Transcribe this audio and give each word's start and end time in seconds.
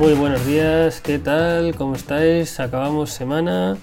Muy 0.00 0.14
buenos 0.14 0.46
días, 0.46 1.02
¿qué 1.02 1.18
tal? 1.18 1.76
¿Cómo 1.76 1.94
estáis? 1.94 2.58
Acabamos 2.58 3.10
semana 3.10 3.76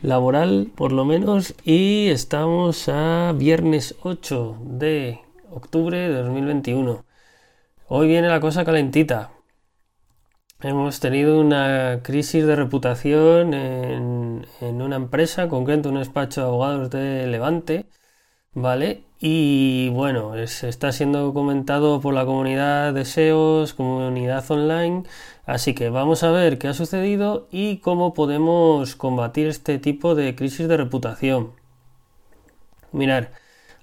laboral 0.00 0.70
por 0.76 0.92
lo 0.92 1.04
menos 1.04 1.56
y 1.64 2.06
estamos 2.06 2.88
a 2.88 3.32
viernes 3.36 3.96
8 4.04 4.58
de 4.60 5.18
octubre 5.50 5.98
de 5.98 6.22
2021. 6.22 7.04
Hoy 7.88 8.06
viene 8.06 8.28
la 8.28 8.38
cosa 8.38 8.64
calentita. 8.64 9.32
Hemos 10.60 11.00
tenido 11.00 11.40
una 11.40 11.98
crisis 12.04 12.46
de 12.46 12.54
reputación 12.54 13.52
en, 13.52 14.46
una 14.60 14.94
empresa, 14.94 15.48
concreto 15.48 15.88
un 15.88 15.98
despacho 15.98 16.42
de 16.42 16.46
abogados 16.46 16.90
de 16.90 17.26
Levante, 17.26 17.86
¿vale? 18.56 19.04
Y 19.20 19.90
bueno, 19.90 20.34
está 20.34 20.90
siendo 20.92 21.32
comentado 21.34 22.00
por 22.00 22.14
la 22.14 22.24
comunidad 22.24 22.94
de 22.94 23.04
SEOs, 23.04 23.74
comunidad 23.74 24.50
online, 24.50 25.04
así 25.46 25.74
que 25.74 25.90
vamos 25.90 26.22
a 26.22 26.30
ver 26.30 26.58
qué 26.58 26.68
ha 26.68 26.74
sucedido 26.74 27.48
y 27.52 27.78
cómo 27.78 28.14
podemos 28.14 28.96
combatir 28.96 29.46
este 29.48 29.78
tipo 29.78 30.14
de 30.14 30.34
crisis 30.34 30.68
de 30.68 30.76
reputación. 30.78 31.52
Mirar, 32.92 33.32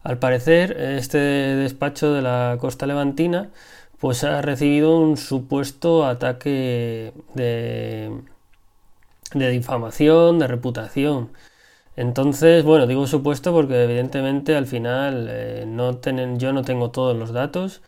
al 0.03 0.19
parecer 0.19 0.71
este 0.79 1.17
despacho 1.17 2.13
de 2.13 2.21
la 2.21 2.57
costa 2.59 2.85
levantina 2.87 3.51
pues 3.99 4.23
ha 4.23 4.41
recibido 4.41 4.99
un 4.99 5.17
supuesto 5.17 6.05
ataque 6.05 7.13
de, 7.35 8.11
de 9.33 9.49
difamación, 9.49 10.39
de 10.39 10.47
reputación. 10.47 11.31
Entonces, 11.95 12.63
bueno, 12.63 12.87
digo 12.87 13.05
supuesto 13.07 13.51
porque 13.53 13.83
evidentemente 13.83 14.55
al 14.55 14.65
final 14.67 15.27
eh, 15.29 15.65
no 15.67 15.99
yo 16.37 16.53
no 16.53 16.63
tengo 16.63 16.91
todos 16.91 17.15
los 17.15 17.31
datos, 17.33 17.81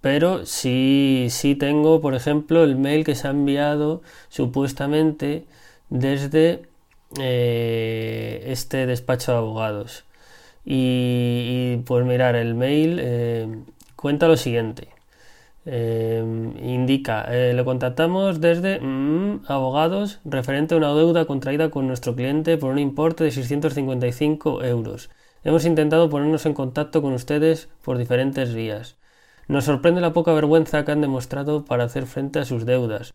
pero 0.00 0.46
sí, 0.46 1.28
sí 1.30 1.54
tengo, 1.56 2.00
por 2.00 2.14
ejemplo, 2.14 2.64
el 2.64 2.76
mail 2.76 3.04
que 3.04 3.14
se 3.14 3.28
ha 3.28 3.30
enviado 3.32 4.02
supuestamente 4.28 5.46
desde 5.90 6.62
eh, 7.20 8.44
este 8.46 8.86
despacho 8.86 9.32
de 9.32 9.38
abogados. 9.38 10.04
Y, 10.64 11.78
pues 11.86 12.04
mirar, 12.06 12.36
el 12.36 12.54
mail 12.54 12.98
eh, 13.02 13.48
cuenta 13.96 14.28
lo 14.28 14.36
siguiente. 14.36 14.88
Em, 15.64 16.56
indica, 16.64 17.26
eh, 17.28 17.52
le 17.54 17.64
contactamos 17.64 18.40
desde 18.40 18.80
mm, 18.80 19.44
abogados 19.48 20.20
referente 20.24 20.74
a 20.74 20.78
una 20.78 20.94
deuda 20.94 21.26
contraída 21.26 21.70
con 21.70 21.86
nuestro 21.86 22.14
cliente 22.14 22.56
por 22.56 22.72
un 22.72 22.78
importe 22.78 23.24
de 23.24 23.30
655 23.30 24.64
euros. 24.64 25.10
Hemos 25.44 25.64
intentado 25.66 26.08
ponernos 26.08 26.46
en 26.46 26.54
contacto 26.54 27.02
con 27.02 27.12
ustedes 27.12 27.68
por 27.82 27.98
diferentes 27.98 28.54
vías. 28.54 28.96
Nos 29.46 29.64
sorprende 29.64 30.00
la 30.00 30.12
poca 30.12 30.32
vergüenza 30.32 30.84
que 30.84 30.92
han 30.92 31.00
demostrado 31.00 31.64
para 31.64 31.84
hacer 31.84 32.06
frente 32.06 32.38
a 32.38 32.44
sus 32.44 32.64
deudas. 32.66 33.14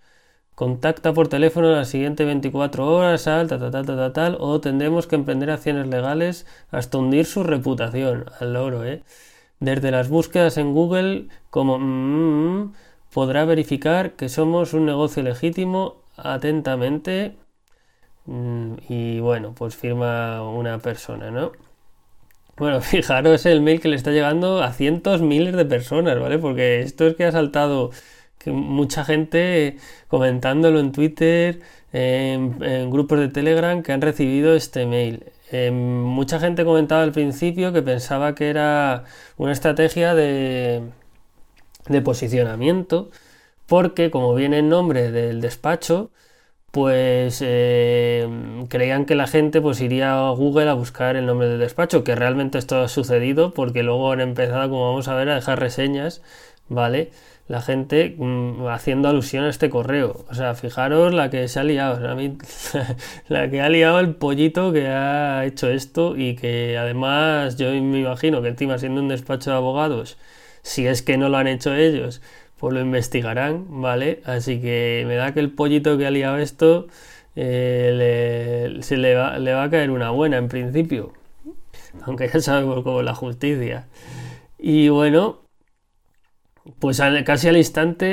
Contacta 0.55 1.13
por 1.13 1.28
teléfono 1.30 1.72
las 1.72 1.89
siguientes 1.89 2.25
24 2.28 2.88
horas 2.88 3.28
al 3.28 3.47
tal, 3.47 3.72
tal, 3.72 3.85
tal, 3.85 4.13
tal, 4.13 4.38
o 4.39 4.61
tendremos 4.61 5.07
que 5.07 5.16
emprender 5.16 5.50
acciones 5.50 5.88
legales 5.88 6.45
hasta 6.72 6.97
hundir 7.00 7.25
su 7.25 7.44
reputación. 7.44 8.25
Al 8.39 8.55
oro, 8.55 8.85
¿eh? 8.85 9.03
Desde 9.64 9.92
las 9.92 10.09
búsquedas 10.09 10.58
en 10.58 10.73
Google 10.73 11.28
como 11.50 11.80
mm, 11.80 12.73
podrá 13.13 13.46
verificar 13.46 14.12
que 14.18 14.28
somos 14.28 14.74
un 14.74 14.85
negocio 14.85 15.24
legítimo 15.24 16.01
atentamente 16.18 17.38
mm, 18.25 18.74
y 18.90 19.22
bueno, 19.22 19.56
pues 19.56 19.78
firma 19.78 20.41
una 20.44 20.79
persona, 20.79 21.31
¿no? 21.31 21.53
Bueno, 22.57 22.81
fijaros 22.81 23.46
el 23.46 23.62
mail 23.62 23.79
que 23.79 23.88
le 23.88 23.96
está 23.96 24.12
llegando 24.12 24.62
a 24.62 24.74
cientos, 24.74 25.22
miles 25.22 25.56
de 25.56 25.63
personas, 25.63 26.19
¿vale? 26.19 26.40
Porque 26.40 26.81
esto 26.81 27.07
es 27.07 27.16
que 27.16 27.24
ha 27.24 27.31
saltado 27.31 27.91
que 28.40 28.51
mucha 28.51 29.06
gente 29.06 29.78
comentándolo 30.09 30.81
en 30.81 30.91
Twitter, 30.91 31.62
en 31.94 32.91
grupos 32.91 33.18
de 33.19 33.30
Telegram 33.30 33.81
que 33.81 33.94
han 33.94 34.01
recibido 34.01 34.56
este 34.56 34.85
mail. 34.85 35.24
Eh, 35.53 35.69
mucha 35.72 36.40
gente 36.40 36.66
comentaba 36.66 37.03
al 37.03 37.12
principio 37.12 37.72
que 37.74 37.84
pensaba 37.84 38.34
que 38.34 38.50
era 38.50 39.03
una 39.38 39.52
estrategia 39.52 40.16
de, 40.16 40.81
posicionamiento, 42.03 43.12
porque 43.68 44.09
como 44.12 44.34
viene 44.34 44.59
el 44.59 44.69
nombre 44.69 45.12
del 45.12 45.42
despacho, 45.42 46.12
pues 46.72 47.40
eh, 47.46 48.28
creían 48.69 49.06
que 49.06 49.16
la 49.16 49.28
gente 49.28 49.62
pues 49.62 49.81
iría 49.81 50.28
a 50.28 50.31
Google 50.31 50.69
a 50.69 50.74
buscar 50.74 51.16
el 51.18 51.28
nombre 51.28 51.47
del 51.50 51.59
despacho, 51.59 52.03
que 52.03 52.16
realmente 52.16 52.58
esto 52.58 52.81
ha 52.81 52.88
sucedido 52.88 53.53
porque 53.53 53.84
luego 53.84 54.12
han 54.12 54.22
empezado, 54.22 54.69
como 54.69 54.88
vamos 54.90 55.08
a 55.08 55.16
ver, 55.16 55.30
a 55.30 55.36
dejar 55.36 55.59
reseñas, 55.59 56.24
¿vale? 56.69 57.12
La 57.53 57.62
gente 57.62 58.16
mm, 58.18 58.66
haciendo 58.68 59.09
alusión 59.09 59.44
a 59.44 59.50
este 59.50 59.69
correo. 59.69 60.25
O 60.28 60.34
sea, 60.34 60.56
fijaros 60.56 61.14
la 61.14 61.30
que 61.30 61.47
se 61.47 61.59
ha 61.59 61.64
liado. 61.64 62.09
a 62.09 62.16
mí, 62.16 62.36
la 63.28 63.47
que 63.50 63.62
ha 63.62 63.69
liado 63.69 64.00
el 64.00 64.16
pollito 64.16 64.74
que 64.74 64.88
ha 64.88 65.46
hecho 65.46 65.69
esto 65.69 66.18
y 66.18 66.36
que 66.36 66.80
además 66.80 67.56
yo 67.58 67.69
me 67.69 68.00
imagino 68.00 68.42
que 68.42 68.47
encima 68.47 68.80
siendo 68.80 69.02
un 69.02 69.08
despacho 69.08 69.52
de 69.52 69.58
abogados, 69.58 70.18
si 70.63 70.88
es 70.88 71.03
que 71.03 71.16
no 71.18 71.30
lo 71.30 71.38
han 71.38 71.47
hecho 71.47 71.75
ellos, 71.75 72.24
pues 72.58 72.74
lo 72.74 72.81
investigarán, 72.81 73.81
¿vale? 73.81 74.22
Así 74.25 74.59
que 74.59 75.03
me 75.08 75.16
da 75.16 75.34
que 75.34 75.40
el 75.40 75.52
pollito 75.52 75.96
que 76.00 76.08
ha 76.08 76.12
liado 76.12 76.38
esto 76.38 76.88
eh, 77.36 78.80
se 78.81 78.97
le 78.97 79.13
va, 79.16 79.38
le 79.38 79.53
va 79.53 79.63
a 79.63 79.69
caer 79.69 79.92
una 79.92 80.09
buena 80.09 80.38
en 80.38 80.47
principio. 80.47 81.13
Aunque 82.02 82.28
ya 82.34 82.40
sabemos 82.42 82.84
cómo 82.84 83.02
es 83.02 83.06
la 83.06 83.13
justicia. 83.13 83.88
Y 84.58 84.90
bueno, 84.90 85.43
pues 86.79 87.01
casi 87.25 87.47
al 87.50 87.57
instante 87.57 88.06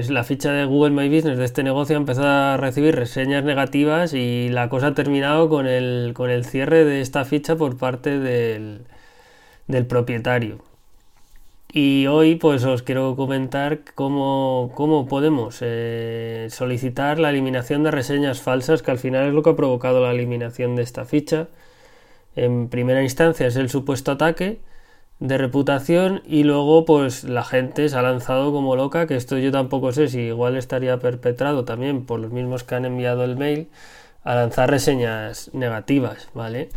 eh, 0.00 0.02
la 0.08 0.24
ficha 0.24 0.52
de 0.52 0.64
Google 0.64 0.90
My 0.90 1.08
Business 1.08 1.38
de 1.38 1.44
este 1.44 1.62
negocio 1.62 1.96
ha 1.96 2.00
empezado 2.00 2.26
a 2.26 2.56
recibir 2.56 2.96
reseñas 2.96 3.44
negativas 3.44 4.14
y 4.14 4.48
la 4.48 4.68
cosa 4.68 4.88
ha 4.88 4.94
terminado 4.94 5.48
con 5.48 5.66
el, 5.68 6.12
con 6.14 6.28
el 6.30 6.44
cierre 6.44 6.84
de 6.84 7.00
esta 7.00 7.24
ficha 7.24 7.54
por 7.56 7.76
parte 7.78 8.18
del, 8.18 8.86
del 9.68 9.86
propietario. 9.86 10.58
Y 11.72 12.06
hoy 12.06 12.34
pues 12.36 12.64
os 12.64 12.82
quiero 12.82 13.14
comentar 13.14 13.80
cómo, 13.94 14.72
cómo 14.74 15.06
podemos 15.06 15.58
eh, 15.60 16.48
solicitar 16.50 17.18
la 17.20 17.30
eliminación 17.30 17.84
de 17.84 17.90
reseñas 17.90 18.40
falsas, 18.40 18.82
que 18.82 18.90
al 18.90 18.98
final 18.98 19.28
es 19.28 19.34
lo 19.34 19.42
que 19.42 19.50
ha 19.50 19.56
provocado 19.56 20.02
la 20.02 20.12
eliminación 20.12 20.76
de 20.76 20.82
esta 20.82 21.04
ficha. 21.04 21.48
En 22.36 22.68
primera 22.68 23.02
instancia 23.02 23.46
es 23.46 23.56
el 23.56 23.68
supuesto 23.70 24.12
ataque 24.12 24.60
de 25.20 25.38
reputación 25.38 26.22
y 26.26 26.44
luego 26.44 26.84
pues 26.84 27.24
la 27.24 27.44
gente 27.44 27.88
se 27.88 27.96
ha 27.96 28.02
lanzado 28.02 28.52
como 28.52 28.76
loca, 28.76 29.06
que 29.06 29.16
esto 29.16 29.38
yo 29.38 29.50
tampoco 29.50 29.92
sé 29.92 30.08
si 30.08 30.20
igual 30.20 30.56
estaría 30.56 30.98
perpetrado 30.98 31.64
también 31.64 32.06
por 32.06 32.20
los 32.20 32.30
mismos 32.30 32.64
que 32.64 32.74
han 32.76 32.84
enviado 32.84 33.24
el 33.24 33.36
mail, 33.36 33.68
a 34.24 34.34
lanzar 34.34 34.70
reseñas 34.70 35.50
negativas, 35.54 36.28
¿vale? 36.34 36.68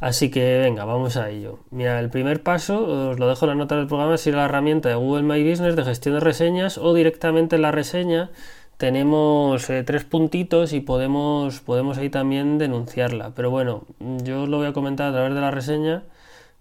Así 0.00 0.30
que 0.30 0.58
venga, 0.58 0.84
vamos 0.84 1.16
a 1.16 1.30
ello. 1.30 1.60
Mira, 1.70 1.98
el 2.00 2.10
primer 2.10 2.42
paso, 2.42 3.10
os 3.10 3.18
lo 3.18 3.28
dejo 3.28 3.46
en 3.46 3.50
la 3.50 3.54
nota 3.54 3.76
del 3.76 3.86
programa, 3.86 4.16
es 4.16 4.26
ir 4.26 4.34
a 4.34 4.38
la 4.38 4.44
herramienta 4.46 4.88
de 4.88 4.94
Google 4.96 5.22
My 5.22 5.48
Business 5.48 5.76
de 5.76 5.84
gestión 5.84 6.14
de 6.14 6.20
reseñas 6.20 6.78
o 6.78 6.94
directamente 6.94 7.56
en 7.56 7.62
la 7.62 7.72
reseña 7.72 8.30
tenemos 8.76 9.70
eh, 9.70 9.84
tres 9.84 10.04
puntitos 10.04 10.72
y 10.72 10.80
podemos, 10.80 11.60
podemos 11.60 11.98
ahí 11.98 12.10
también 12.10 12.58
denunciarla. 12.58 13.32
Pero 13.34 13.50
bueno, 13.50 13.84
yo 14.24 14.42
os 14.42 14.48
lo 14.48 14.58
voy 14.58 14.66
a 14.66 14.72
comentar 14.72 15.08
a 15.08 15.12
través 15.12 15.34
de 15.34 15.40
la 15.40 15.50
reseña 15.50 16.02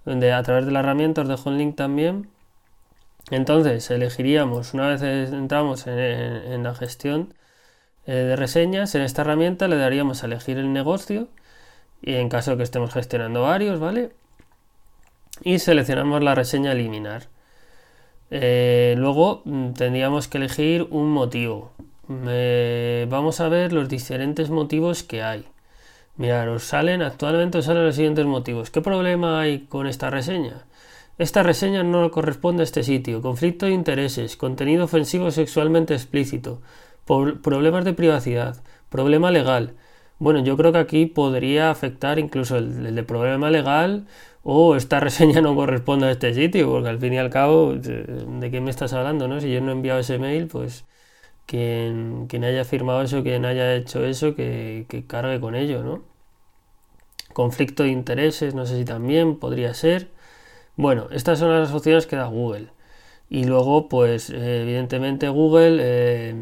donde 0.05 0.33
a 0.33 0.43
través 0.43 0.65
de 0.65 0.71
la 0.71 0.79
herramienta 0.79 1.21
os 1.21 1.27
dejo 1.27 1.49
el 1.49 1.57
link 1.57 1.75
también. 1.75 2.29
Entonces 3.31 3.89
elegiríamos, 3.89 4.73
una 4.73 4.89
vez 4.89 5.01
entramos 5.01 5.87
en, 5.87 6.63
la 6.63 6.75
gestión 6.75 7.33
eh, 8.05 8.13
de 8.13 8.35
reseñas, 8.35 8.95
en 8.95 9.01
esta 9.01 9.21
herramienta 9.21 9.67
le 9.67 9.77
daríamos 9.77 10.23
a 10.23 10.25
elegir 10.27 10.57
el 10.57 10.73
negocio 10.73 11.29
y 12.01 12.15
en 12.15 12.29
caso 12.29 12.51
de 12.51 12.57
que 12.57 12.63
estemos 12.63 12.93
gestionando 12.93 13.43
varios, 13.43 13.79
¿vale? 13.79 14.11
Y 15.41 15.59
seleccionamos 15.59 16.21
la 16.23 16.35
reseña 16.35 16.73
eliminar. 16.73 17.27
Eh, 18.29 18.95
luego 18.97 19.41
mm, 19.45 19.73
tendríamos 19.73 20.27
que 20.27 20.37
elegir 20.37 20.87
un 20.91 21.11
motivo. 21.11 21.71
vamos 22.07 23.39
a 23.39 23.49
ver 23.49 23.73
los 23.73 23.87
diferentes 23.89 24.49
motivos 24.49 25.03
que 25.03 25.23
hay. 25.23 25.45
Mirad, 26.15 26.49
os 26.49 26.63
salen, 26.63 27.01
actualmente 27.01 27.57
os 27.57 27.65
salen 27.65 27.85
los 27.85 27.95
siguientes 27.95 28.25
motivos. 28.25 28.69
¿Qué 28.69 28.81
problema 28.81 29.41
hay 29.41 29.65
con 29.65 29.87
esta 29.87 30.09
reseña? 30.11 30.65
Esta 31.17 31.41
reseña 31.43 31.83
no 31.83 32.11
corresponde 32.11 32.61
a 32.61 32.65
este 32.65 32.83
sitio. 32.83 33.21
Conflicto 33.21 33.65
de 33.65 33.73
intereses, 33.73 34.37
contenido 34.37 34.85
ofensivo 34.85 35.31
sexualmente 35.31 35.93
explícito, 35.95 36.61
problemas 37.05 37.85
de 37.85 37.93
privacidad, 37.93 38.63
problema 38.89 39.31
legal. 39.31 39.73
Bueno, 40.19 40.39
yo 40.43 40.55
creo 40.57 40.71
que 40.71 40.79
aquí 40.79 41.05
podría 41.07 41.71
afectar 41.71 42.19
incluso 42.19 42.57
el, 42.57 42.95
de 42.95 43.03
problema 43.03 43.49
legal 43.49 44.05
o 44.43 44.75
esta 44.75 44.99
reseña 45.07 45.41
no 45.41 45.55
corresponde 45.55 46.07
a 46.07 46.11
este 46.11 46.33
sitio, 46.33 46.69
porque 46.71 46.89
al 46.89 46.99
fin 46.99 47.13
y 47.13 47.17
al 47.17 47.29
cabo, 47.31 47.73
¿de 47.73 48.51
qué 48.51 48.61
me 48.61 48.69
estás 48.71 48.93
hablando? 48.93 49.27
No? 49.27 49.41
Si 49.41 49.51
yo 49.51 49.61
no 49.61 49.69
he 49.71 49.73
enviado 49.73 49.99
ese 49.99 50.19
mail, 50.19 50.47
pues 50.47 50.85
quien, 51.45 52.27
quien 52.27 52.43
haya 52.43 52.65
firmado 52.65 53.01
eso, 53.01 53.23
quien 53.23 53.45
haya 53.45 53.75
hecho 53.75 54.05
eso, 54.05 54.35
que, 54.35 54.85
cargue 55.07 55.39
con 55.39 55.55
ello, 55.55 55.83
¿no? 55.83 56.03
Conflicto 57.33 57.83
de 57.83 57.89
intereses, 57.89 58.53
no 58.55 58.65
sé 58.65 58.77
si 58.77 58.85
también 58.85 59.37
podría 59.39 59.73
ser. 59.73 60.09
Bueno, 60.75 61.07
estas 61.11 61.39
son 61.39 61.51
las 61.51 61.71
opciones 61.73 62.07
que 62.07 62.15
da 62.15 62.25
Google. 62.27 62.69
Y 63.29 63.45
luego, 63.45 63.89
pues, 63.89 64.29
evidentemente 64.29 65.29
Google, 65.29 65.77
eh, 65.81 66.35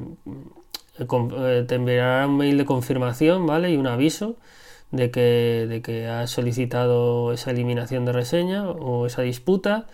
eh, 0.99 1.65
te 1.67 1.75
enviará 1.75 2.27
un 2.27 2.37
mail 2.37 2.57
de 2.57 2.65
confirmación, 2.65 3.45
¿vale? 3.47 3.71
Y 3.71 3.77
un 3.77 3.87
aviso 3.87 4.35
de 4.91 5.11
que, 5.11 5.67
de 5.69 5.81
que 5.81 6.07
has 6.07 6.31
solicitado 6.31 7.33
esa 7.33 7.51
eliminación 7.51 8.05
de 8.05 8.13
reseña 8.13 8.69
o 8.69 9.05
esa 9.05 9.21
disputa 9.23 9.87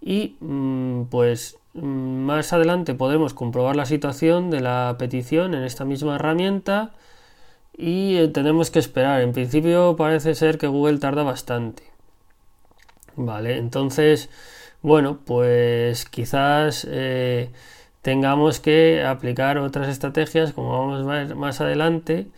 y 0.00 0.36
mm, 0.40 1.04
pues 1.10 1.58
mm, 1.74 1.80
más 1.80 2.52
adelante 2.52 2.94
podremos 2.94 3.34
comprobar 3.34 3.76
la 3.76 3.86
situación 3.86 4.50
de 4.50 4.60
la 4.60 4.96
petición 4.98 5.54
en 5.54 5.64
esta 5.64 5.84
misma 5.84 6.16
herramienta 6.16 6.92
y 7.76 8.16
eh, 8.16 8.28
tenemos 8.28 8.70
que 8.70 8.78
esperar. 8.78 9.22
En 9.22 9.32
principio 9.32 9.96
parece 9.96 10.34
ser 10.34 10.58
que 10.58 10.66
Google 10.68 10.98
tarda 10.98 11.22
bastante. 11.22 11.84
Vale, 13.16 13.58
entonces, 13.58 14.30
bueno, 14.82 15.20
pues 15.24 16.04
quizás 16.06 16.86
eh, 16.90 17.50
tengamos 18.02 18.60
que 18.60 19.04
aplicar 19.04 19.58
otras 19.58 19.88
estrategias 19.88 20.52
como 20.52 20.72
vamos 20.72 21.06
a 21.06 21.10
ver 21.10 21.34
más 21.36 21.60
adelante 21.60 22.28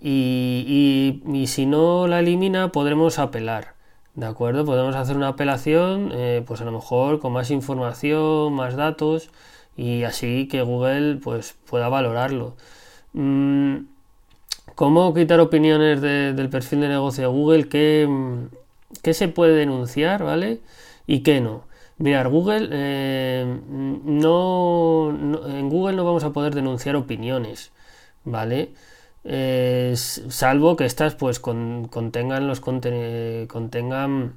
y, 0.00 1.44
si 1.46 1.66
no 1.66 2.06
la 2.06 2.20
elimina 2.20 2.72
podremos 2.72 3.18
apelar. 3.18 3.77
¿De 4.18 4.26
acuerdo? 4.26 4.64
Podemos 4.64 4.96
hacer 4.96 5.16
una 5.16 5.28
apelación, 5.28 6.10
eh, 6.12 6.42
pues 6.44 6.60
a 6.60 6.64
lo 6.64 6.72
mejor 6.72 7.20
con 7.20 7.32
más 7.32 7.52
información, 7.52 8.52
más 8.52 8.74
datos 8.74 9.30
y 9.76 10.02
así 10.02 10.48
que 10.48 10.60
Google 10.62 11.20
pues 11.22 11.54
pueda 11.70 11.88
valorarlo. 11.88 12.56
Mm, 13.12 13.76
¿Cómo 14.74 15.14
quitar 15.14 15.38
opiniones 15.38 16.00
del 16.00 16.48
perfil 16.50 16.80
de 16.80 16.88
negocio 16.88 17.22
de 17.22 17.28
Google? 17.28 17.68
¿Qué, 17.68 18.08
¿Qué, 19.04 19.14
se 19.14 19.28
puede 19.28 19.54
denunciar, 19.54 20.24
¿vale? 20.24 20.62
Y 21.06 21.20
qué 21.20 21.40
no. 21.40 21.62
Mirar, 21.98 22.28
Google, 22.28 22.70
eh, 22.72 23.46
no, 23.68 25.10
en 25.46 25.68
Google 25.70 25.96
no 25.96 26.04
vamos 26.04 26.24
a 26.24 26.32
poder 26.32 26.56
denunciar 26.56 26.96
opiniones, 26.96 27.70
¿vale? 28.24 28.70
Salvo 29.24 30.76
que 30.76 30.84
estas 30.84 31.14
pues 31.14 31.40
contengan 31.40 32.46
los 32.46 32.60
contengan 32.60 34.34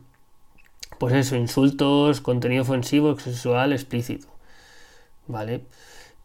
pues 1.01 1.15
eso, 1.15 1.35
insultos, 1.35 2.21
contenido 2.21 2.61
ofensivo, 2.61 3.17
sexual, 3.17 3.73
explícito, 3.73 4.27
¿vale? 5.27 5.61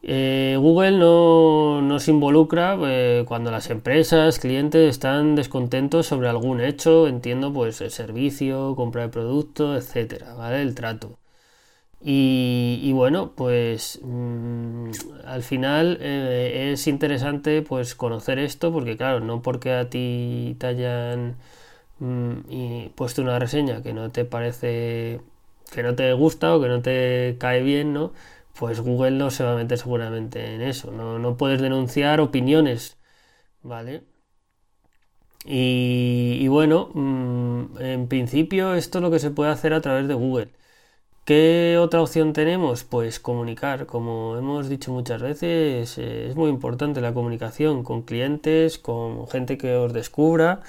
Eh, 0.02 0.56
Google 0.60 0.98
no, 0.98 1.98
se 1.98 2.10
involucra 2.10 2.76
eh, 2.82 3.24
cuando 3.26 3.50
las 3.50 3.70
empresas, 3.70 4.38
clientes 4.38 4.90
están 4.90 5.34
descontentos 5.34 6.06
sobre 6.06 6.28
algún 6.28 6.60
hecho, 6.60 7.08
entiendo 7.08 7.52
pues 7.52 7.80
el 7.80 7.90
servicio, 7.90 8.74
compra 8.76 9.02
de 9.02 9.08
producto, 9.08 9.76
etcétera, 9.76 10.34
¿vale? 10.34 10.62
El 10.62 10.74
trato. 10.74 11.18
Y, 12.00 12.92
bueno, 12.92 13.32
pues 13.34 14.00
mm, 14.02 14.90
al 15.24 15.42
final 15.42 15.98
eh, 16.00 16.70
es 16.72 16.86
interesante 16.86 17.62
pues 17.62 17.94
conocer 17.94 18.38
esto 18.38 18.72
porque 18.72 18.96
claro, 18.96 19.20
no 19.20 19.42
porque 19.42 19.72
a 19.72 19.88
ti 19.90 20.56
te 20.58 20.66
hayan 20.68 21.36
mm, 22.00 22.90
puesto 22.94 23.22
una 23.22 23.38
reseña 23.38 23.82
que 23.82 23.92
no 23.94 24.10
te 24.12 24.24
parece, 24.24 25.20
que 25.72 25.82
no 25.82 25.94
te 25.96 26.12
gusta 26.14 26.54
o 26.56 26.60
que 26.62 26.68
no 26.68 26.82
te 26.82 27.36
cae 27.40 27.62
bien, 27.62 27.92
¿no? 27.94 28.12
Pues 28.58 28.80
Google 28.80 29.12
no 29.12 29.30
se 29.30 29.44
va 29.44 29.52
a 29.54 29.56
meter 29.56 29.78
seguramente 29.78 30.54
en 30.54 30.62
eso, 30.62 30.90
no, 30.92 31.18
no 31.18 31.36
puedes 31.36 31.60
denunciar 31.60 32.20
opiniones, 32.20 32.98
¿vale? 33.62 34.04
Y, 35.44 36.38
y 36.40 36.48
bueno, 36.48 36.90
mm, 36.94 37.78
en 37.80 38.08
principio 38.08 38.74
esto 38.74 38.98
es 38.98 39.02
lo 39.02 39.10
que 39.10 39.18
se 39.20 39.30
puede 39.30 39.50
hacer 39.50 39.72
a 39.74 39.80
través 39.80 40.08
de 40.08 40.14
Google. 40.14 40.50
¿Qué 41.26 41.76
otra 41.78 42.02
opción 42.02 42.32
tenemos? 42.32 42.84
Pues 42.84 43.18
comunicar. 43.18 43.86
Como 43.86 44.36
hemos 44.36 44.68
dicho 44.68 44.92
muchas 44.92 45.20
veces, 45.20 45.98
eh, 45.98 46.28
es 46.28 46.36
muy 46.36 46.48
importante 46.50 47.00
la 47.00 47.12
comunicación 47.14 47.82
con 47.82 48.02
clientes, 48.02 48.78
con 48.78 49.26
gente 49.28 49.58
que 49.58 49.74
os 49.74 49.92
descubra 49.92 50.60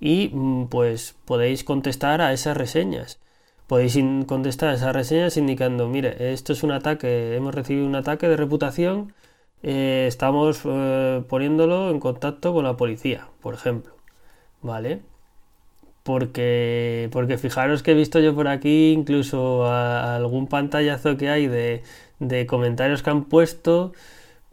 y 0.00 0.30
mm, 0.34 0.68
pues 0.68 1.14
podéis 1.24 1.64
contestar 1.64 2.20
a 2.20 2.32
esas 2.34 2.56
reseñas. 2.56 3.18
Podéis 3.66 3.98
contestar 4.26 4.70
a 4.70 4.74
esas 4.74 4.94
reseñas 4.94 5.36
indicando, 5.38 5.88
mire, 5.88 6.32
esto 6.34 6.52
es 6.52 6.62
un 6.62 6.72
ataque, 6.72 7.36
hemos 7.36 7.54
recibido 7.54 7.86
un 7.86 7.96
ataque 7.96 8.28
de 8.28 8.36
reputación, 8.36 9.14
eh, 9.62 10.06
estamos 10.08 10.60
eh, 10.66 11.24
poniéndolo 11.28 11.90
en 11.90 12.00
contacto 12.00 12.52
con 12.54 12.64
la 12.64 12.76
policía, 12.76 13.28
por 13.40 13.54
ejemplo. 13.54 13.94
¿Vale? 14.62 15.02
Porque, 16.04 17.08
porque 17.12 17.38
fijaros 17.38 17.82
que 17.82 17.92
he 17.92 17.94
visto 17.94 18.20
yo 18.20 18.34
por 18.34 18.46
aquí 18.46 18.92
incluso 18.92 19.66
algún 19.66 20.46
pantallazo 20.46 21.16
que 21.16 21.30
hay 21.30 21.48
de, 21.48 21.82
comentarios 22.46 23.02
que 23.02 23.10
han 23.10 23.24
puesto, 23.24 23.92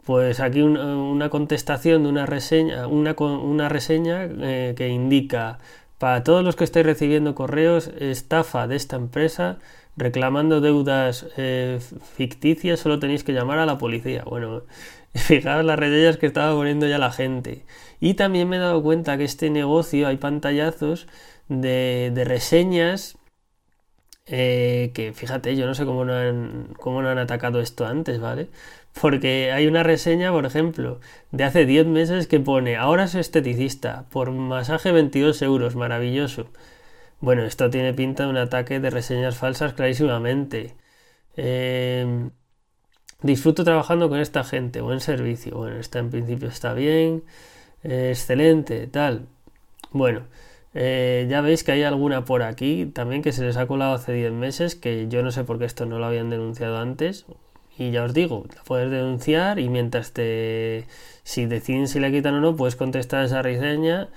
pues 0.04 0.40
aquí 0.40 0.62
una 0.62 1.30
contestación 1.30 2.04
de 2.04 2.08
una 2.08 2.26
reseña, 2.26 2.86
una, 2.88 3.14
una 3.18 3.68
reseña 3.68 4.24
eh, 4.24 4.74
que 4.76 4.88
indica 4.88 5.58
para 5.98 6.24
todos 6.24 6.42
los 6.42 6.56
que 6.56 6.64
estáis 6.64 6.86
recibiendo 6.86 7.34
correos, 7.34 7.90
estafa 8.00 8.66
de 8.66 8.76
esta 8.76 8.96
empresa, 8.96 9.58
reclamando 9.96 10.60
deudas 10.60 11.26
eh, 11.36 11.78
ficticias, 12.16 12.80
solo 12.80 12.98
tenéis 12.98 13.24
que 13.24 13.32
llamar 13.32 13.58
a 13.58 13.66
la 13.66 13.78
policía. 13.78 14.24
Bueno, 14.24 14.62
fijaros 15.14 15.64
las 15.64 15.78
reseñas 15.78 16.16
que 16.16 16.26
estaba 16.26 16.54
poniendo 16.54 16.88
ya 16.88 16.98
la 16.98 17.12
gente. 17.12 17.64
Y 18.00 18.14
también 18.14 18.48
me 18.48 18.56
he 18.56 18.58
dado 18.58 18.82
cuenta 18.82 19.16
que 19.16 19.24
este 19.24 19.50
negocio 19.50 20.08
hay 20.08 20.16
pantallazos 20.16 21.06
de, 21.60 22.22
reseñas 22.26 23.16
eh, 24.26 24.92
que 24.94 25.12
fíjate, 25.12 25.56
yo 25.56 25.66
no 25.66 25.74
sé 25.74 25.84
cómo 25.84 26.04
no, 26.04 26.14
han, 26.14 26.74
cómo 26.78 27.02
no 27.02 27.08
han 27.08 27.18
atacado 27.18 27.60
esto 27.60 27.86
antes, 27.86 28.20
¿vale? 28.20 28.48
Porque 29.00 29.52
hay 29.52 29.66
una 29.66 29.82
reseña, 29.82 30.32
por 30.32 30.46
ejemplo, 30.46 31.00
de 31.32 31.44
hace 31.44 31.66
10 31.66 31.86
meses 31.86 32.26
que 32.28 32.40
pone, 32.40 32.76
ahora 32.76 33.04
es 33.04 33.14
esteticista, 33.14 34.06
por 34.10 34.30
masaje 34.30 34.92
22 34.92 35.42
euros, 35.42 35.76
maravilloso. 35.76 36.48
Bueno, 37.20 37.44
esto 37.44 37.70
tiene 37.70 37.94
pinta 37.94 38.24
de 38.24 38.30
un 38.30 38.36
ataque 38.36 38.80
de 38.80 38.90
reseñas 38.90 39.36
falsas 39.36 39.74
clarísimamente. 39.74 40.74
Em, 41.36 42.30
disfruto 43.22 43.64
trabajando 43.64 44.08
con 44.08 44.18
esta 44.20 44.44
gente, 44.44 44.80
buen 44.80 45.00
servicio. 45.00 45.56
Bueno, 45.56 45.76
está 45.78 45.98
en 46.00 46.10
principio 46.10 46.48
está 46.48 46.74
bien, 46.74 47.24
excelente, 47.84 48.86
tal. 48.88 49.26
Bueno, 49.92 50.26
eh, 50.74 51.26
ya 51.28 51.40
veis 51.40 51.64
que 51.64 51.72
hay 51.72 51.82
alguna 51.82 52.24
por 52.24 52.42
aquí 52.42 52.86
también 52.86 53.22
que 53.22 53.32
se 53.32 53.44
les 53.44 53.56
ha 53.56 53.66
colado 53.66 53.94
hace 53.94 54.12
10 54.12 54.32
meses, 54.32 54.74
que 54.74 55.08
yo 55.08 55.22
no 55.22 55.30
sé 55.30 55.44
por 55.44 55.58
qué 55.58 55.66
esto 55.66 55.86
no 55.86 55.98
lo 55.98 56.06
habían 56.06 56.30
denunciado 56.30 56.78
antes. 56.78 57.26
Y 57.78 57.90
ya 57.90 58.04
os 58.04 58.14
digo, 58.14 58.44
la 58.54 58.62
puedes 58.64 58.90
denunciar 58.90 59.58
y 59.58 59.68
mientras 59.68 60.12
te... 60.12 60.86
Si 61.24 61.46
deciden 61.46 61.88
si 61.88 62.00
la 62.00 62.10
quitan 62.10 62.34
o 62.34 62.40
no, 62.40 62.56
puedes 62.56 62.76
contestar 62.76 63.24
esa 63.24 63.42
reseña 63.42 64.08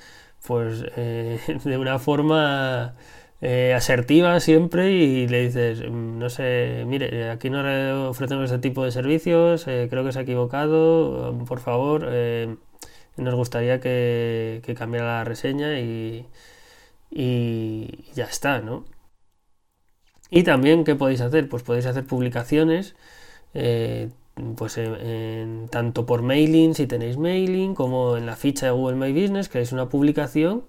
pues 0.46 0.86
eh, 0.96 1.40
de 1.64 1.78
una 1.78 2.00
forma 2.00 2.96
eh, 3.42 3.74
asertiva 3.76 4.40
siempre 4.40 4.92
y 4.92 5.28
le 5.28 5.48
dices, 5.48 5.82
mm, 5.90 6.20
no 6.20 6.30
sé, 6.30 6.84
mire, 6.88 7.30
aquí 7.32 7.50
no 7.50 8.10
ofrecemos 8.10 8.46
este 8.46 8.60
tipo 8.60 8.84
de 8.84 8.92
servicios, 8.92 9.66
creo 9.66 10.04
que 10.04 10.12
se 10.12 10.20
ha 10.20 10.22
equivocado, 10.24 11.38
por 11.48 11.60
favor 11.60 12.08
nos 13.18 13.36
gustaría 13.36 13.80
que, 13.80 14.62
cambiara 14.78 15.20
la 15.20 15.24
reseña 15.24 15.80
y, 15.80 16.28
ya 18.14 18.26
está, 18.26 18.60
¿no? 18.62 18.86
Y 20.30 20.44
también, 20.44 20.84
¿qué 20.84 20.96
podéis 20.96 21.22
hacer? 21.22 21.48
Pues 21.50 21.64
podéis 21.64 21.86
hacer 21.86 22.06
publicaciones, 22.06 22.96
eh, 23.54 24.10
pues 24.58 24.80
tanto 25.70 26.06
por 26.06 26.22
mailing, 26.24 26.76
si 26.76 26.88
tenéis 26.88 27.18
mailing, 27.18 27.76
como 27.76 28.18
en 28.18 28.26
la 28.26 28.36
ficha 28.36 28.66
de 28.68 28.72
Google 28.74 28.98
My 28.98 29.14
Business, 29.14 29.50
que 29.50 29.62
es 29.62 29.72
una 29.72 29.90
publicación, 29.90 30.66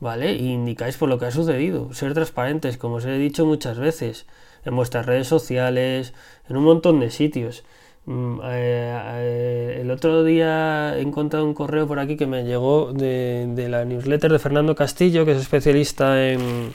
¿vale? 0.00 0.34
Y 0.34 0.52
indicáis 0.52 0.96
por 0.96 1.08
lo 1.08 1.18
que 1.18 1.26
ha 1.26 1.30
sucedido. 1.30 1.92
Ser 1.94 2.14
transparentes, 2.14 2.78
como 2.78 2.96
os 2.96 3.04
he 3.06 3.18
dicho 3.18 3.46
muchas 3.46 3.78
veces, 3.78 4.26
en 4.64 4.76
vuestras 4.76 5.06
redes 5.06 5.28
sociales, 5.28 6.14
en 6.48 6.56
un 6.56 6.64
montón 6.64 7.00
de 7.00 7.10
sitios. 7.10 7.64
Mm, 8.06 8.40
eh, 8.44 9.02
eh, 9.04 9.78
el 9.82 9.90
otro 9.90 10.24
día 10.24 10.96
he 10.96 11.02
encontrado 11.02 11.44
un 11.44 11.54
correo 11.54 11.86
por 11.86 11.98
aquí 11.98 12.16
que 12.16 12.26
me 12.26 12.44
llegó 12.44 12.92
de, 12.92 13.66
la 13.68 13.84
newsletter 13.84 14.32
de 14.32 14.38
Fernando 14.38 14.74
Castillo, 14.74 15.24
que 15.24 15.32
es 15.32 15.38
especialista 15.38 16.28
en, 16.28 16.74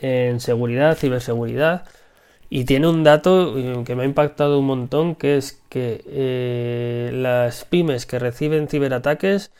en 0.00 0.40
seguridad, 0.40 0.96
ciberseguridad, 0.96 1.84
y 2.50 2.64
tiene 2.64 2.88
un 2.88 3.04
dato 3.04 3.58
eh, 3.58 3.82
que 3.84 3.94
me 3.96 4.02
ha 4.02 4.06
impactado 4.06 4.58
un 4.60 4.66
montón, 4.66 5.14
que 5.16 5.36
es 5.36 5.62
que 5.68 7.10
las 7.12 7.64
pymes 7.64 8.06
que 8.06 8.18
reciben 8.18 8.68
ciberataques, 8.68 9.50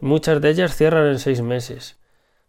muchas 0.00 0.40
de 0.40 0.50
ellas 0.50 0.76
cierran 0.76 1.08
en 1.08 1.18
seis 1.18 1.42
meses. 1.42 1.96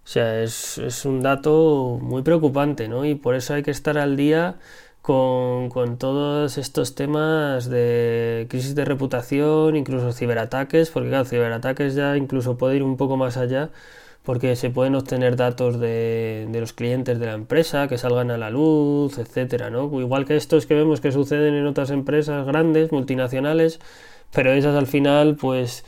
O 0.06 0.08
sea, 0.12 0.41
es, 0.41 0.77
es 0.79 1.06
un 1.06 1.22
dato 1.22 2.00
muy 2.01 2.24
preocupante, 2.24 2.88
¿no? 2.88 3.06
Y 3.06 3.15
por 3.15 3.36
eso 3.36 3.53
hay 3.53 3.63
que 3.63 3.72
estar 3.72 3.98
al 3.98 4.18
día 4.18 4.58
con, 5.01 5.98
todos 5.98 6.58
estos 6.58 6.96
temas 6.96 7.70
de 7.70 8.48
crisis 8.50 8.75
de 8.75 8.86
reputación, 8.86 9.75
incluso 9.75 10.12
ciberataques, 10.13 10.89
porque 10.91 11.10
claro, 11.10 11.25
ciberataques 11.25 11.96
ya 11.96 12.18
incluso 12.18 12.58
puede 12.58 12.77
ir 12.77 12.84
un 12.84 12.98
poco 12.98 13.18
más 13.18 13.38
allá, 13.38 13.70
porque 14.24 14.56
se 14.56 14.70
pueden 14.70 14.96
obtener 14.96 15.36
datos 15.36 15.79
de, 15.79 16.48
los 16.53 16.74
clientes 16.74 17.20
de 17.20 17.25
la 17.25 17.34
empresa 17.34 17.88
que 17.88 17.98
salgan 17.98 18.32
a 18.32 18.38
la 18.38 18.50
luz, 18.50 19.18
etcétera, 19.18 19.70
¿no? 19.70 19.86
Igual 20.00 20.25
que 20.25 20.36
estos 20.36 20.65
que 20.65 20.75
vemos 20.75 21.01
que 21.01 21.12
suceden 21.12 21.56
en 21.56 21.65
otras 21.68 21.89
empresas 21.91 22.46
grandes, 22.46 22.91
multinacionales, 22.91 23.79
pero 24.34 24.51
esas 24.53 24.75
al 24.75 24.88
final, 24.88 25.36
pues 25.38 25.86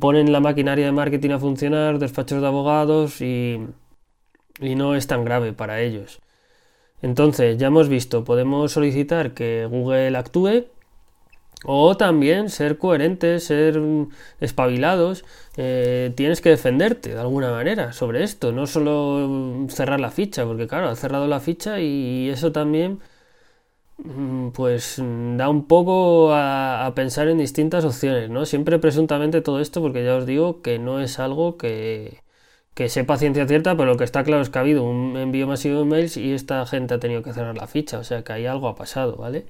ponen 0.00 0.32
la 0.32 0.40
maquinaria 0.40 0.86
de 0.86 0.92
marketing 0.92 1.30
a 1.30 1.38
funcionar, 1.38 1.98
despachos 1.98 2.40
de 2.42 2.46
abogados 2.48 3.20
y, 3.22 3.60
y 4.60 4.74
no 4.74 4.94
es 4.96 5.06
tan 5.06 5.24
grave 5.24 5.52
para 5.52 5.80
ellos. 5.80 6.20
Entonces, 7.02 7.58
ya 7.58 7.68
hemos 7.68 7.88
visto, 7.88 8.24
podemos 8.24 8.72
solicitar 8.72 9.34
que 9.34 9.66
Google 9.70 10.16
actúe 10.16 10.66
o 11.64 11.96
también 11.96 12.50
ser 12.50 12.78
coherentes, 12.78 13.44
ser 13.44 13.80
espabilados, 14.40 15.24
eh, 15.56 16.12
tienes 16.16 16.40
que 16.40 16.50
defenderte 16.50 17.14
de 17.14 17.20
alguna 17.20 17.50
manera 17.50 17.92
sobre 17.92 18.22
esto, 18.22 18.52
no 18.52 18.66
solo 18.66 19.66
cerrar 19.68 20.00
la 20.00 20.10
ficha, 20.10 20.44
porque 20.44 20.68
claro, 20.68 20.88
has 20.88 21.00
cerrado 21.00 21.26
la 21.26 21.40
ficha 21.40 21.80
y 21.80 22.28
eso 22.30 22.52
también 22.52 23.00
mm, 23.98 24.50
pues 24.50 24.96
da 25.36 25.48
un 25.48 25.66
poco 25.66 26.32
a, 26.32 26.92
pensar 26.94 27.28
en 27.28 27.38
distintas 27.38 27.84
opciones, 27.84 28.30
¿no? 28.30 28.46
Siempre 28.46 28.78
presuntamente 28.78 29.40
todo 29.40 29.60
esto, 29.60 29.80
porque 29.82 30.04
ya 30.04 30.16
os 30.16 30.26
digo 30.26 30.62
que 30.62 30.78
no 30.78 31.00
es 31.00 31.18
algo 31.18 31.56
que, 31.56 32.20
que 32.78 32.88
sepa 32.88 33.18
ciencia 33.18 33.44
cierta, 33.48 33.76
pero 33.76 33.86
lo 33.90 33.96
que 33.96 34.04
está 34.04 34.22
claro 34.22 34.40
es 34.40 34.50
que 34.50 34.58
ha 34.58 34.60
habido 34.60 34.84
un 34.84 35.16
envío 35.16 35.48
masivo 35.48 35.80
de 35.80 35.84
mails 35.84 36.16
y 36.16 36.32
esta 36.32 36.64
gente 36.64 36.94
ha 36.94 37.00
tenido 37.00 37.24
que 37.24 37.32
cerrar 37.32 37.56
la 37.56 37.66
ficha, 37.66 37.98
o 37.98 38.04
sea 38.04 38.22
que 38.22 38.32
ahí 38.32 38.46
algo 38.46 38.68
ha 38.68 38.76
pasado, 38.76 39.16
¿vale? 39.16 39.46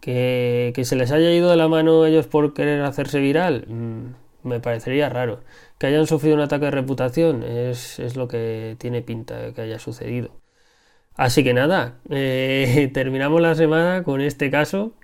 Que, 0.00 0.72
se 0.84 0.96
les 0.96 1.12
haya 1.12 1.32
ido 1.32 1.50
de 1.50 1.56
la 1.56 1.68
mano 1.68 2.06
ellos 2.06 2.28
por 2.28 2.54
querer 2.54 2.82
hacerse 2.82 3.20
viral, 3.20 3.66
mm, 3.68 4.48
me 4.48 4.60
parecería 4.60 5.08
raro. 5.08 5.40
Que 5.78 5.88
hayan 5.88 6.06
sufrido 6.06 6.36
un 6.36 6.42
ataque 6.42 6.66
de 6.66 6.70
reputación 6.72 7.42
es, 7.44 8.16
lo 8.16 8.28
que 8.28 8.76
tiene 8.78 9.02
pinta 9.02 9.38
de 9.38 9.54
que 9.54 9.62
haya 9.62 9.78
sucedido. 9.80 10.30
Así 11.16 11.44
que 11.44 11.54
nada, 11.54 11.98
eh, 12.10 12.90
terminamos 12.94 13.40
la 13.42 13.54
semana 13.56 14.04
con 14.04 14.20
este 14.20 14.50
caso 14.50 14.94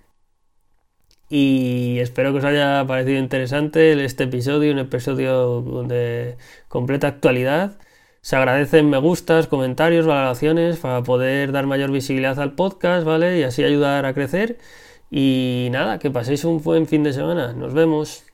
y 1.29 1.99
espero 2.01 2.33
que 2.33 2.39
os 2.39 2.45
haya 2.45 2.85
parecido 2.87 3.19
interesante 3.19 4.05
este 4.05 4.25
episodio, 4.25 4.73
un 4.73 4.79
episodio 4.79 5.63
de 5.87 6.37
completa 6.69 7.09
actualidad. 7.09 7.79
Se 8.21 8.37
agradecen 8.37 8.91
me 8.91 8.99
gustas, 8.99 9.47
comentarios, 9.47 10.07
valoraciones 10.07 10.79
para 10.79 11.03
poder 11.03 11.53
dar 11.53 11.67
mayor 11.67 11.91
visibilidad 11.91 12.39
al 12.41 12.55
podcast, 12.55 13.05
¿vale? 13.07 13.39
Y 13.39 13.43
así 13.43 13.65
ayudar 13.65 14.07
a 14.07 14.15
crecer. 14.15 14.59
Y 15.11 15.69
nada, 15.73 15.99
que 15.99 16.11
paséis 16.11 16.45
un 16.45 16.63
buen 16.63 16.87
fin 16.87 17.03
de 17.05 17.13
semana. 17.13 17.53
Nos 17.55 17.75
vemos. 17.75 18.28